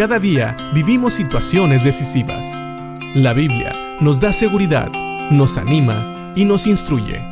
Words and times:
Cada 0.00 0.18
día 0.18 0.56
vivimos 0.72 1.12
situaciones 1.12 1.84
decisivas. 1.84 2.46
La 3.14 3.34
Biblia 3.34 3.98
nos 4.00 4.18
da 4.18 4.32
seguridad, 4.32 4.90
nos 5.30 5.58
anima 5.58 6.32
y 6.34 6.46
nos 6.46 6.66
instruye. 6.66 7.22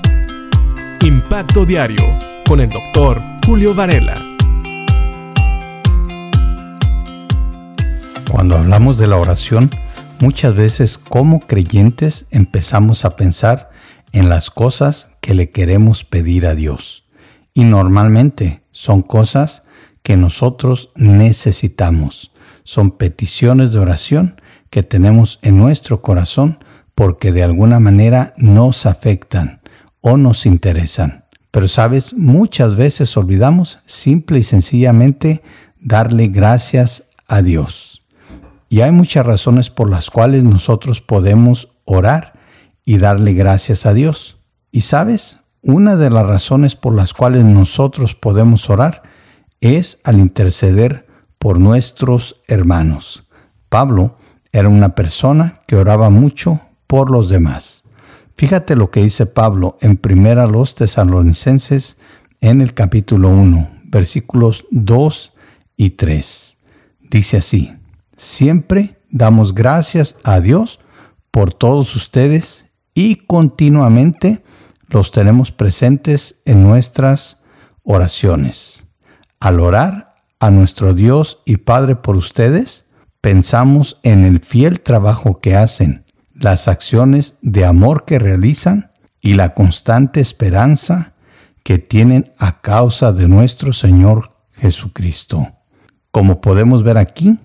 Impacto 1.00 1.64
Diario 1.64 2.04
con 2.46 2.60
el 2.60 2.68
doctor 2.68 3.22
Julio 3.46 3.74
Varela. 3.74 4.22
Cuando 8.30 8.58
hablamos 8.58 8.98
de 8.98 9.06
la 9.06 9.16
oración, 9.16 9.70
muchas 10.20 10.54
veces 10.54 10.98
como 10.98 11.40
creyentes 11.40 12.26
empezamos 12.32 13.06
a 13.06 13.16
pensar 13.16 13.70
en 14.12 14.28
las 14.28 14.50
cosas 14.50 15.16
que 15.22 15.32
le 15.32 15.52
queremos 15.52 16.04
pedir 16.04 16.46
a 16.46 16.54
Dios. 16.54 17.06
Y 17.54 17.64
normalmente 17.64 18.62
son 18.72 19.00
cosas 19.00 19.62
que 20.02 20.18
nosotros 20.18 20.90
necesitamos. 20.96 22.30
Son 22.68 22.90
peticiones 22.90 23.72
de 23.72 23.78
oración 23.78 24.38
que 24.68 24.82
tenemos 24.82 25.38
en 25.40 25.56
nuestro 25.56 26.02
corazón 26.02 26.58
porque 26.94 27.32
de 27.32 27.42
alguna 27.42 27.80
manera 27.80 28.34
nos 28.36 28.84
afectan 28.84 29.62
o 30.02 30.18
nos 30.18 30.44
interesan. 30.44 31.24
Pero 31.50 31.66
sabes, 31.66 32.12
muchas 32.12 32.76
veces 32.76 33.16
olvidamos 33.16 33.78
simple 33.86 34.40
y 34.40 34.42
sencillamente 34.42 35.42
darle 35.80 36.28
gracias 36.28 37.04
a 37.26 37.40
Dios. 37.40 38.04
Y 38.68 38.82
hay 38.82 38.92
muchas 38.92 39.24
razones 39.24 39.70
por 39.70 39.88
las 39.88 40.10
cuales 40.10 40.44
nosotros 40.44 41.00
podemos 41.00 41.70
orar 41.86 42.34
y 42.84 42.98
darle 42.98 43.32
gracias 43.32 43.86
a 43.86 43.94
Dios. 43.94 44.42
Y 44.70 44.82
sabes, 44.82 45.38
una 45.62 45.96
de 45.96 46.10
las 46.10 46.26
razones 46.26 46.76
por 46.76 46.94
las 46.94 47.14
cuales 47.14 47.44
nosotros 47.44 48.14
podemos 48.14 48.68
orar 48.68 49.04
es 49.62 50.02
al 50.04 50.18
interceder 50.18 51.07
por 51.38 51.58
nuestros 51.58 52.42
hermanos. 52.48 53.24
Pablo 53.68 54.16
era 54.52 54.68
una 54.68 54.94
persona 54.94 55.62
que 55.66 55.76
oraba 55.76 56.10
mucho 56.10 56.60
por 56.86 57.10
los 57.10 57.28
demás. 57.28 57.84
Fíjate 58.36 58.76
lo 58.76 58.90
que 58.90 59.02
dice 59.02 59.26
Pablo 59.26 59.76
en 59.80 59.96
primera 59.96 60.46
los 60.46 60.74
tesalonicenses 60.74 61.98
en 62.40 62.60
el 62.60 62.72
capítulo 62.72 63.30
1, 63.30 63.80
versículos 63.84 64.64
2 64.70 65.32
y 65.76 65.90
3. 65.90 66.56
Dice 67.10 67.38
así, 67.38 67.74
siempre 68.16 69.00
damos 69.10 69.54
gracias 69.54 70.16
a 70.24 70.40
Dios 70.40 70.80
por 71.30 71.52
todos 71.52 71.94
ustedes 71.96 72.66
y 72.94 73.16
continuamente 73.16 74.42
los 74.88 75.10
tenemos 75.10 75.52
presentes 75.52 76.40
en 76.44 76.62
nuestras 76.62 77.42
oraciones. 77.82 78.86
Al 79.40 79.60
orar 79.60 80.07
a 80.40 80.50
nuestro 80.50 80.94
Dios 80.94 81.42
y 81.44 81.58
Padre 81.58 81.96
por 81.96 82.16
ustedes, 82.16 82.86
pensamos 83.20 84.00
en 84.02 84.24
el 84.24 84.40
fiel 84.40 84.80
trabajo 84.80 85.40
que 85.40 85.56
hacen, 85.56 86.04
las 86.34 86.68
acciones 86.68 87.38
de 87.42 87.64
amor 87.64 88.04
que 88.04 88.18
realizan 88.18 88.92
y 89.20 89.34
la 89.34 89.54
constante 89.54 90.20
esperanza 90.20 91.14
que 91.64 91.78
tienen 91.78 92.32
a 92.38 92.60
causa 92.60 93.12
de 93.12 93.28
nuestro 93.28 93.72
Señor 93.72 94.36
Jesucristo. 94.52 95.48
Como 96.10 96.40
podemos 96.40 96.84
ver 96.84 96.96
aquí, 96.96 97.38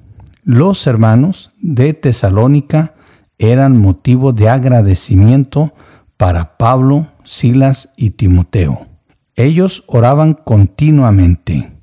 los 0.43 0.85
hermanos 0.87 1.51
de 1.59 1.93
Tesalónica 1.93 2.93
eran 3.39 3.77
motivo 3.77 4.31
de 4.31 4.49
agradecimiento 4.49 5.73
para 6.17 6.57
Pablo, 6.57 7.07
Silas 7.23 7.93
y 7.97 8.11
Timoteo. 8.11 8.87
Ellos 9.35 9.83
oraban 9.87 10.33
continuamente 10.35 11.73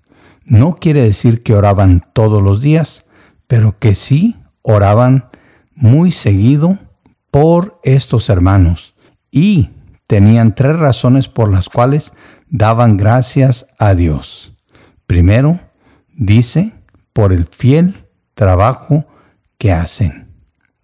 no 0.50 0.74
quiere 0.74 1.02
decir 1.02 1.44
que 1.44 1.54
oraban 1.54 2.04
todos 2.12 2.42
los 2.42 2.60
días, 2.60 3.06
pero 3.46 3.78
que 3.78 3.94
sí 3.94 4.36
oraban 4.62 5.30
muy 5.76 6.10
seguido 6.10 6.76
por 7.30 7.80
estos 7.84 8.28
hermanos 8.28 8.94
y 9.30 9.70
tenían 10.08 10.56
tres 10.56 10.76
razones 10.76 11.28
por 11.28 11.48
las 11.48 11.68
cuales 11.68 12.12
daban 12.48 12.96
gracias 12.96 13.68
a 13.78 13.94
Dios. 13.94 14.52
Primero, 15.06 15.60
dice, 16.16 16.72
por 17.12 17.32
el 17.32 17.46
fiel 17.46 17.94
trabajo 18.34 19.06
que 19.56 19.70
hacen. 19.70 20.34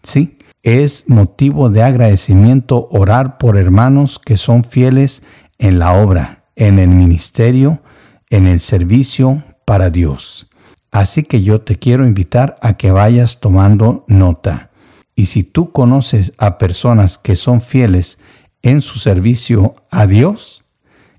Sí, 0.04 0.38
es 0.62 1.08
motivo 1.08 1.70
de 1.70 1.82
agradecimiento 1.82 2.86
orar 2.92 3.36
por 3.36 3.56
hermanos 3.56 4.20
que 4.20 4.36
son 4.36 4.62
fieles 4.62 5.24
en 5.58 5.80
la 5.80 5.94
obra, 5.94 6.44
en 6.54 6.78
el 6.78 6.90
ministerio, 6.90 7.82
en 8.30 8.46
el 8.46 8.60
servicio 8.60 9.42
para 9.66 9.90
Dios. 9.90 10.48
Así 10.90 11.24
que 11.24 11.42
yo 11.42 11.60
te 11.60 11.78
quiero 11.78 12.06
invitar 12.06 12.56
a 12.62 12.78
que 12.78 12.90
vayas 12.90 13.40
tomando 13.40 14.06
nota. 14.08 14.70
Y 15.14 15.26
si 15.26 15.42
tú 15.42 15.72
conoces 15.72 16.32
a 16.38 16.56
personas 16.56 17.18
que 17.18 17.36
son 17.36 17.60
fieles 17.60 18.18
en 18.62 18.80
su 18.80 18.98
servicio 18.98 19.74
a 19.90 20.06
Dios, 20.06 20.64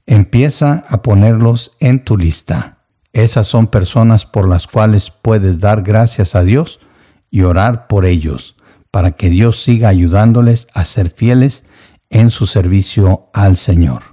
empieza 0.08 0.86
a 0.90 1.04
ponerlos 1.04 1.74
en 1.80 2.04
tu 2.04 2.18
lista. 2.18 2.80
Esas 3.14 3.48
son 3.48 3.68
personas 3.68 4.26
por 4.26 4.48
las 4.48 4.68
cuales 4.68 5.12
puedes 5.12 5.60
dar 5.60 5.84
gracias 5.84 6.34
a 6.36 6.44
Dios 6.44 6.80
y 7.30 7.42
orar 7.42 7.88
por 7.88 8.06
ellos, 8.06 8.56
para 8.90 9.12
que 9.12 9.30
Dios 9.30 9.62
siga 9.62 9.90
ayudándoles 9.90 10.68
a 10.74 10.86
ser 10.86 11.10
fieles 11.10 11.66
en 12.10 12.30
su 12.30 12.48
servicio 12.48 13.30
al 13.34 13.58
Señor. 13.58 14.04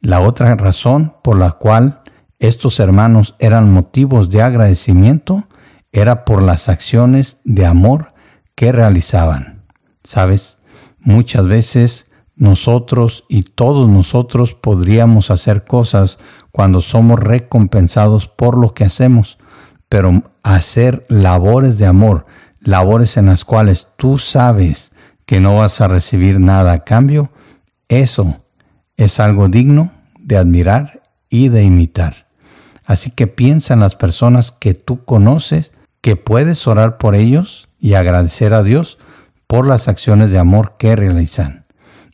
La 0.00 0.20
otra 0.20 0.54
razón 0.56 1.14
por 1.22 1.38
la 1.38 1.52
cual 1.52 2.01
estos 2.42 2.80
hermanos 2.80 3.36
eran 3.38 3.72
motivos 3.72 4.28
de 4.28 4.42
agradecimiento, 4.42 5.44
era 5.92 6.24
por 6.24 6.42
las 6.42 6.68
acciones 6.68 7.36
de 7.44 7.66
amor 7.66 8.14
que 8.56 8.72
realizaban. 8.72 9.62
Sabes, 10.02 10.58
muchas 10.98 11.46
veces 11.46 12.10
nosotros 12.34 13.26
y 13.28 13.44
todos 13.44 13.88
nosotros 13.88 14.54
podríamos 14.54 15.30
hacer 15.30 15.64
cosas 15.64 16.18
cuando 16.50 16.80
somos 16.80 17.20
recompensados 17.20 18.26
por 18.26 18.58
lo 18.58 18.74
que 18.74 18.86
hacemos, 18.86 19.38
pero 19.88 20.32
hacer 20.42 21.06
labores 21.08 21.78
de 21.78 21.86
amor, 21.86 22.26
labores 22.58 23.16
en 23.18 23.26
las 23.26 23.44
cuales 23.44 23.86
tú 23.96 24.18
sabes 24.18 24.90
que 25.26 25.38
no 25.38 25.58
vas 25.58 25.80
a 25.80 25.86
recibir 25.86 26.40
nada 26.40 26.72
a 26.72 26.82
cambio, 26.82 27.30
eso 27.86 28.42
es 28.96 29.20
algo 29.20 29.48
digno 29.48 29.92
de 30.18 30.38
admirar 30.38 31.02
y 31.28 31.48
de 31.48 31.62
imitar. 31.62 32.21
Así 32.92 33.10
que 33.10 33.26
piensa 33.26 33.72
en 33.72 33.80
las 33.80 33.94
personas 33.94 34.52
que 34.52 34.74
tú 34.74 35.06
conoces, 35.06 35.72
que 36.02 36.14
puedes 36.14 36.66
orar 36.66 36.98
por 36.98 37.14
ellos 37.14 37.70
y 37.80 37.94
agradecer 37.94 38.52
a 38.52 38.62
Dios 38.62 38.98
por 39.46 39.66
las 39.66 39.88
acciones 39.88 40.30
de 40.30 40.38
amor 40.38 40.74
que 40.78 40.94
realizan. 40.94 41.64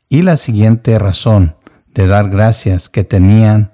Y 0.09 0.23
la 0.23 0.37
siguiente 0.37 0.97
razón 1.01 1.57
de 1.93 2.07
dar 2.07 2.31
gracias 2.31 2.89
que 2.89 3.03
tenían 3.03 3.73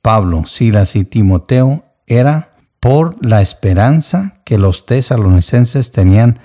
Pablo, 0.00 0.46
Silas 0.46 0.96
y 0.96 1.04
Timoteo 1.04 1.84
era 2.06 2.54
por 2.80 3.22
la 3.22 3.42
esperanza 3.42 4.40
que 4.46 4.56
los 4.56 4.86
tesalonicenses 4.86 5.92
tenían 5.92 6.38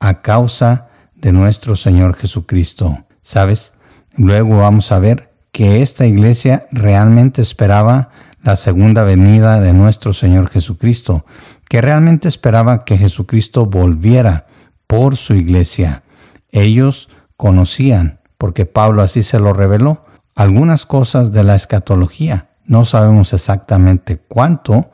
a 0.00 0.22
causa 0.22 0.88
de 1.14 1.32
nuestro 1.32 1.76
Señor 1.76 2.16
Jesucristo. 2.16 3.04
¿Sabes? 3.20 3.74
Luego 4.16 4.60
vamos 4.60 4.92
a 4.92 4.98
ver 4.98 5.30
que 5.52 5.82
esta 5.82 6.06
iglesia 6.06 6.66
realmente 6.72 7.42
esperaba 7.42 8.08
la 8.42 8.56
segunda 8.56 9.04
venida 9.04 9.60
de 9.60 9.72
nuestro 9.72 10.12
Señor 10.12 10.48
Jesucristo, 10.48 11.24
que 11.68 11.80
realmente 11.80 12.28
esperaba 12.28 12.84
que 12.84 12.98
Jesucristo 12.98 13.66
volviera 13.66 14.46
por 14.86 15.16
su 15.16 15.34
iglesia. 15.34 16.02
Ellos 16.50 17.08
conocían, 17.36 18.20
porque 18.38 18.66
Pablo 18.66 19.02
así 19.02 19.22
se 19.22 19.38
lo 19.38 19.52
reveló, 19.52 20.04
algunas 20.34 20.86
cosas 20.86 21.32
de 21.32 21.44
la 21.44 21.56
escatología. 21.56 22.48
No 22.64 22.84
sabemos 22.84 23.32
exactamente 23.32 24.18
cuánto, 24.18 24.90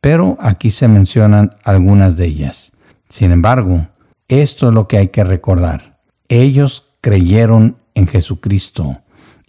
pero 0.00 0.36
aquí 0.40 0.70
se 0.70 0.88
mencionan 0.88 1.56
algunas 1.64 2.16
de 2.16 2.26
ellas. 2.26 2.72
Sin 3.08 3.30
embargo, 3.30 3.88
esto 4.28 4.68
es 4.68 4.74
lo 4.74 4.88
que 4.88 4.98
hay 4.98 5.08
que 5.08 5.24
recordar. 5.24 6.00
Ellos 6.28 6.88
creyeron 7.00 7.76
en 7.94 8.06
Jesucristo 8.06 9.02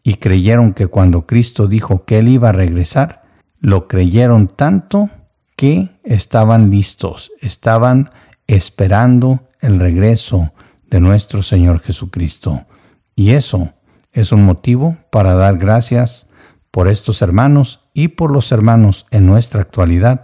y 0.04 0.16
creyeron 0.16 0.74
que 0.74 0.88
cuando 0.88 1.26
Cristo 1.26 1.68
dijo 1.68 2.06
que 2.06 2.20
Él 2.20 2.28
iba 2.28 2.50
a 2.50 2.54
regresar, 2.54 3.24
lo 3.60 3.88
creyeron 3.88 4.48
tanto 4.48 5.10
que 5.56 5.90
estaban 6.04 6.70
listos, 6.70 7.32
estaban 7.42 8.10
esperando 8.48 9.48
el 9.60 9.80
regreso 9.80 10.54
de 10.90 11.02
nuestro 11.02 11.44
Señor 11.44 11.80
Jesucristo. 11.80 12.66
Y 13.16 13.32
eso 13.32 13.74
es 14.12 14.32
un 14.32 14.44
motivo 14.46 14.98
para 15.12 15.34
dar 15.34 15.58
gracias 15.58 16.30
por 16.72 16.88
estos 16.88 17.22
hermanos 17.22 17.82
y 17.94 18.10
por 18.10 18.32
los 18.32 18.52
hermanos 18.52 19.06
en 19.12 19.26
nuestra 19.26 19.62
actualidad 19.62 20.22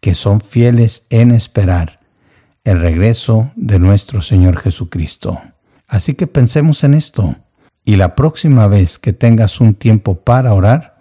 que 0.00 0.14
son 0.14 0.40
fieles 0.40 1.06
en 1.10 1.32
esperar 1.32 2.00
el 2.64 2.80
regreso 2.80 3.50
de 3.56 3.78
nuestro 3.78 4.22
Señor 4.22 4.58
Jesucristo. 4.58 5.40
Así 5.86 6.14
que 6.14 6.26
pensemos 6.26 6.84
en 6.84 6.94
esto 6.94 7.34
y 7.84 7.96
la 7.96 8.14
próxima 8.14 8.66
vez 8.68 8.98
que 8.98 9.12
tengas 9.12 9.60
un 9.60 9.74
tiempo 9.74 10.20
para 10.20 10.52
orar, 10.52 10.97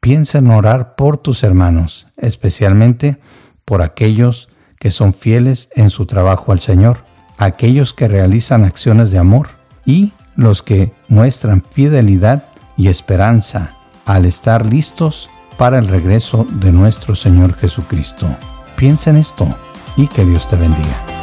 Piensa 0.00 0.38
en 0.38 0.50
orar 0.50 0.94
por 0.96 1.18
tus 1.18 1.42
hermanos, 1.44 2.06
especialmente 2.16 3.20
por 3.66 3.82
aquellos 3.82 4.48
que 4.78 4.90
son 4.90 5.12
fieles 5.12 5.68
en 5.76 5.90
su 5.90 6.06
trabajo 6.06 6.52
al 6.52 6.60
Señor, 6.60 7.04
aquellos 7.36 7.92
que 7.92 8.08
realizan 8.08 8.64
acciones 8.64 9.10
de 9.10 9.18
amor 9.18 9.50
y 9.84 10.12
los 10.36 10.62
que 10.62 10.92
muestran 11.08 11.64
fidelidad 11.70 12.44
y 12.78 12.88
esperanza 12.88 13.76
al 14.06 14.24
estar 14.24 14.64
listos 14.64 15.28
para 15.58 15.78
el 15.78 15.86
regreso 15.86 16.46
de 16.50 16.72
nuestro 16.72 17.14
Señor 17.14 17.54
Jesucristo. 17.54 18.26
Piensa 18.76 19.10
en 19.10 19.16
esto 19.16 19.54
y 19.96 20.06
que 20.06 20.24
Dios 20.24 20.48
te 20.48 20.56
bendiga. 20.56 21.19